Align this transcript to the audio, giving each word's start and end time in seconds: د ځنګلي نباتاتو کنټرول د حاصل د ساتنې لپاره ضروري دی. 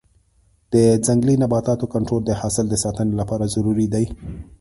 د 0.73 0.75
ځنګلي 1.05 1.35
نباتاتو 1.43 1.85
کنټرول 1.93 2.21
د 2.25 2.31
حاصل 2.41 2.65
د 2.69 2.75
ساتنې 2.83 3.13
لپاره 3.21 3.51
ضروري 3.55 3.87
دی. 3.93 4.05